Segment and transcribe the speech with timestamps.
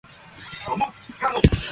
[0.67, 1.63] あなたは変わらないね